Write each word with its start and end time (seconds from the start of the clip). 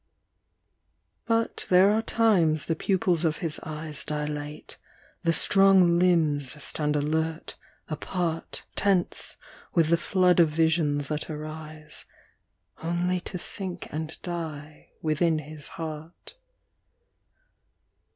But 1.27 1.67
there 1.69 1.91
are 1.91 2.01
times 2.01 2.65
the 2.65 2.75
pupils 2.75 3.23
of 3.23 3.37
his 3.37 3.59
eyes 3.61 4.03
Dilate, 4.03 4.79
the 5.21 5.31
strong 5.31 5.99
limbs 5.99 6.59
stand 6.63 6.95
alert, 6.95 7.55
apart, 7.87 8.63
Tense 8.75 9.35
with 9.75 9.89
the 9.89 9.97
flood 9.97 10.39
of 10.39 10.49
visions 10.49 11.07
that 11.09 11.29
arise 11.29 12.05
Only 12.81 13.19
to 13.19 13.37
sink 13.37 13.89
and 13.91 14.19
die 14.23 14.89
within 15.03 15.37
his 15.37 15.67
heart. 15.77 16.33